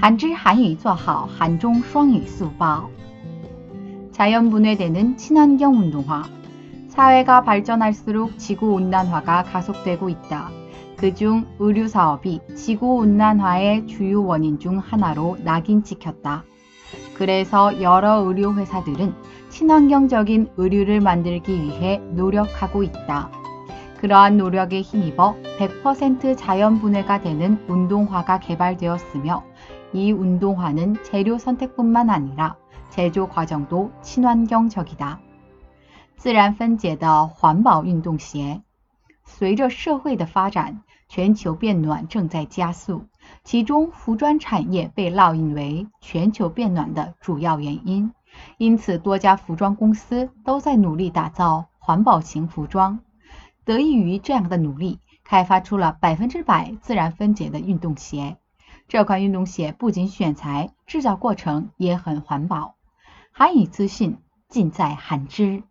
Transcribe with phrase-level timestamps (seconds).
[0.00, 2.90] 한질 한의 做好 한종 双语 수법.
[4.12, 6.24] 자연 분해되는 친환경 운동화.
[6.88, 10.50] 사회가 발전할수록 지구 온난화가 가속되고 있다.
[10.96, 16.44] 그중 의류 사업이 지구 온난화의 주요 원인 중 하나로 낙인 찍혔다.
[17.14, 19.14] 그래서 여러 의류 회사들은
[19.50, 23.30] 친환경적인 의류를 만들기 위해 노력하고 있다.
[24.00, 29.44] 그러한 노력에 힘입어 100% 자연 분해가 되는 운동화가 개발되었으며
[29.92, 32.56] 이 운동화는 재료 선택뿐만 아니라
[32.90, 35.20] 제조 과정도 친환경적이다.
[36.16, 38.62] 自然分解的环保运动鞋。
[39.24, 43.06] 随着社会的发展，全球变暖正在加速，
[43.44, 48.12] 其中服装产业被烙印为全球变暖的主要原因。
[48.58, 53.00] 因此，多家服装公司都在努力打造环保型服装。
[53.64, 58.36] 得益于这样的努力，开发出了百分之百自然分解的运动鞋。
[58.87, 62.75] 这款运动鞋不仅选材、制造过程也很环保。
[63.31, 65.63] 韩语资讯尽在韩知。